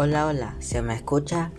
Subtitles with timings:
[0.00, 1.50] Hola, hola, ¿se me escucha?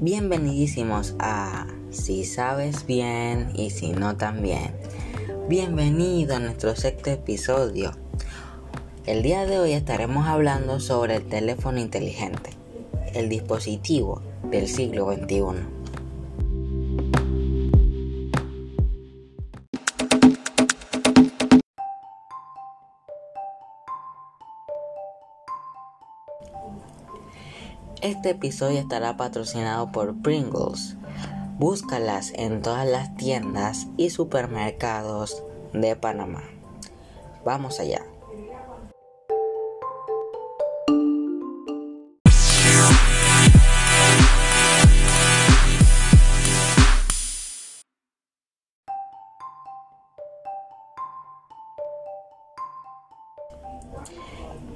[0.00, 4.74] Bienvenidísimos a Si sabes bien y si no también.
[5.48, 7.92] Bienvenido a nuestro sexto episodio.
[9.06, 12.50] El día de hoy estaremos hablando sobre el teléfono inteligente,
[13.14, 14.20] el dispositivo
[14.50, 15.79] del siglo XXI.
[28.02, 30.96] Este episodio estará patrocinado por Pringles.
[31.58, 35.42] Búscalas en todas las tiendas y supermercados
[35.74, 36.42] de Panamá.
[37.44, 38.02] Vamos allá.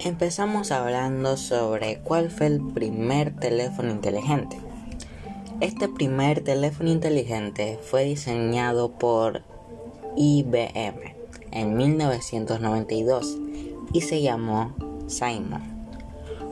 [0.01, 4.59] Empezamos hablando sobre cuál fue el primer teléfono inteligente.
[5.61, 9.43] Este primer teléfono inteligente fue diseñado por
[10.17, 11.15] IBM
[11.53, 13.39] en 1992
[13.93, 14.75] y se llamó
[15.07, 15.63] Simon.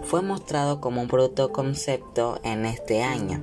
[0.03, 3.43] Fue mostrado como un producto concepto en este año,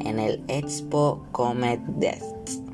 [0.00, 2.67] en el Expo Comet Death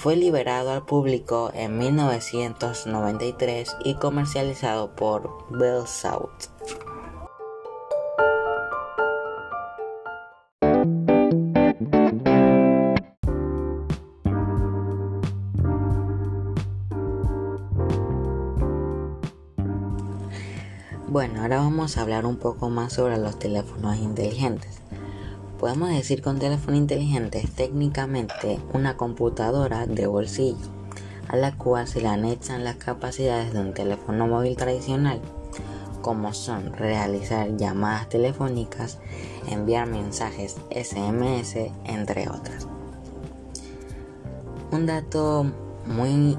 [0.00, 6.48] fue liberado al público en 1993 y comercializado por Bell South.
[21.08, 24.79] Bueno, ahora vamos a hablar un poco más sobre los teléfonos inteligentes.
[25.60, 30.56] Podemos decir que un teléfono inteligente es técnicamente una computadora de bolsillo,
[31.28, 35.20] a la cual se le anexan las capacidades de un teléfono móvil tradicional,
[36.00, 39.00] como son realizar llamadas telefónicas,
[39.50, 42.66] enviar mensajes SMS, entre otras.
[44.72, 45.44] Un dato
[45.84, 46.38] muy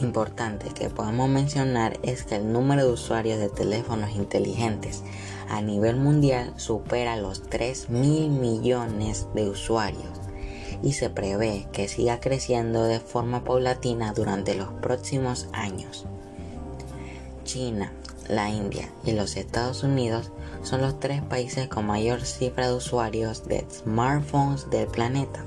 [0.00, 5.02] importante que podemos mencionar es que el número de usuarios de teléfonos inteligentes
[5.48, 10.20] a nivel mundial supera los 3 mil millones de usuarios
[10.82, 16.04] y se prevé que siga creciendo de forma paulatina durante los próximos años.
[17.44, 17.92] China,
[18.28, 23.46] la India y los Estados Unidos son los tres países con mayor cifra de usuarios
[23.46, 25.44] de smartphones del planeta,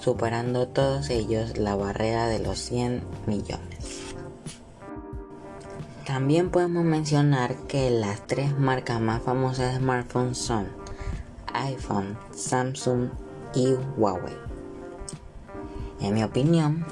[0.00, 3.75] superando todos ellos la barrera de los 100 millones.
[6.06, 10.68] También podemos mencionar que las tres marcas más famosas de smartphones son
[11.52, 13.08] iPhone, Samsung
[13.56, 14.36] y Huawei.
[16.00, 16.86] En mi opinión,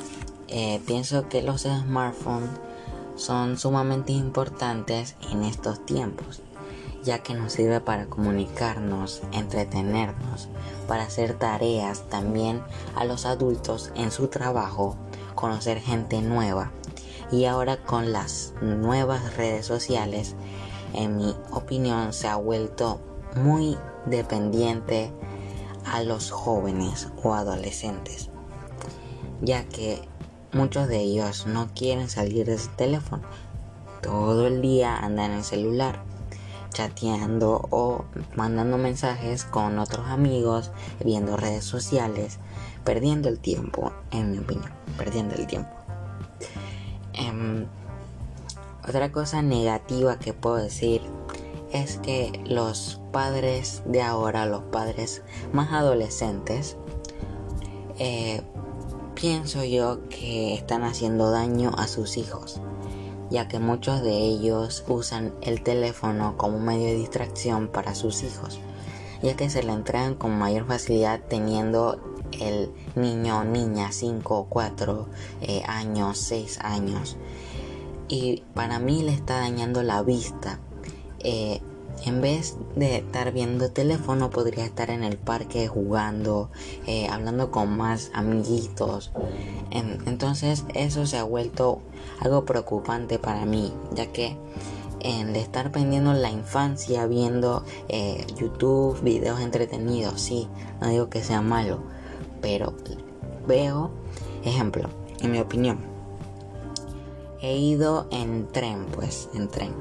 [0.48, 2.50] eh, pienso que los smartphones
[3.14, 6.42] son sumamente importantes en estos tiempos,
[7.04, 10.48] ya que nos sirve para comunicarnos, entretenernos,
[10.88, 12.62] para hacer tareas también
[12.96, 14.96] a los adultos en su trabajo,
[15.36, 16.72] conocer gente nueva
[17.30, 20.34] y ahora con las nuevas redes sociales,
[20.92, 23.00] en mi opinión, se ha vuelto
[23.36, 23.76] muy
[24.06, 25.12] dependiente
[25.84, 28.30] a los jóvenes o adolescentes,
[29.40, 30.06] ya que
[30.52, 33.22] muchos de ellos no quieren salir de su teléfono.
[34.02, 36.02] Todo el día andan en el celular,
[36.70, 38.04] chateando o
[38.36, 40.70] mandando mensajes con otros amigos,
[41.04, 42.38] viendo redes sociales,
[42.84, 45.70] perdiendo el tiempo, en mi opinión, perdiendo el tiempo.
[47.34, 47.66] Em,
[48.86, 51.02] otra cosa negativa que puedo decir
[51.72, 55.22] es que los padres de ahora, los padres
[55.52, 56.76] más adolescentes,
[57.98, 58.42] eh,
[59.14, 62.60] pienso yo que están haciendo daño a sus hijos,
[63.30, 68.60] ya que muchos de ellos usan el teléfono como medio de distracción para sus hijos,
[69.22, 75.08] ya que se le entregan con mayor facilidad teniendo el niño niña 5 o 4
[75.42, 77.16] eh, años, 6 años.
[78.08, 80.60] Y para mí le está dañando la vista.
[81.20, 81.60] Eh,
[82.04, 86.50] en vez de estar viendo teléfono, podría estar en el parque jugando,
[86.86, 89.10] eh, hablando con más amiguitos.
[89.70, 91.80] entonces eso se ha vuelto
[92.20, 94.36] algo preocupante para mí, ya que
[95.00, 97.64] en estar pendiendo la infancia viendo
[98.36, 100.48] YouTube, videos entretenidos, sí,
[100.80, 101.80] no digo que sea malo,
[102.44, 102.74] pero
[103.46, 103.90] veo,
[104.44, 104.90] ejemplo,
[105.22, 105.78] en mi opinión,
[107.40, 109.72] he ido en tren, pues, en tren,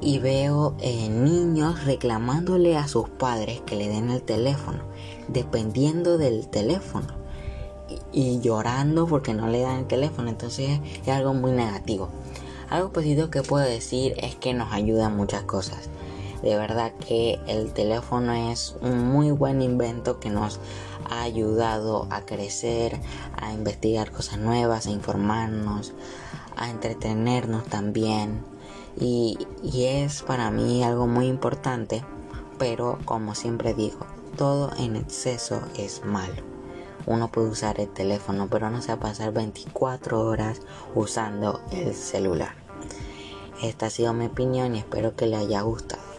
[0.00, 4.84] y veo eh, niños reclamándole a sus padres que le den el teléfono,
[5.26, 7.08] dependiendo del teléfono,
[8.12, 12.08] y, llorando porque no le dan el teléfono, entonces es algo muy negativo.
[12.68, 15.88] Algo positivo que puedo decir es que nos ayuda en muchas cosas.
[16.40, 20.60] De verdad que el teléfono es un muy buen invento que nos
[21.10, 22.98] ha ayudado a crecer,
[23.36, 25.92] a investigar cosas nuevas, a informarnos,
[26.56, 28.42] a entretenernos también.
[28.98, 32.04] Y, y es para mí algo muy importante,
[32.58, 36.42] pero como siempre digo, todo en exceso es malo.
[37.06, 40.60] Uno puede usar el teléfono, pero no se va a pasar 24 horas
[40.94, 42.54] usando el celular.
[43.62, 46.09] Esta ha sido mi opinión y espero que le haya gustado.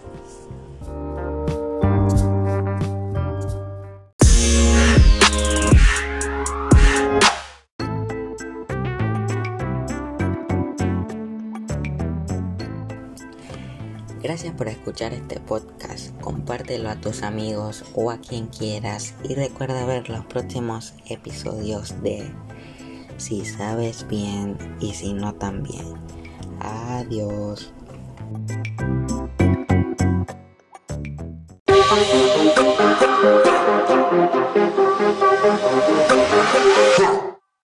[14.32, 19.86] Gracias por escuchar este podcast, compártelo a tus amigos o a quien quieras y recuerda
[19.86, 22.32] ver los próximos episodios de
[23.18, 25.96] Si sabes bien y si no también.
[26.62, 27.74] Adiós.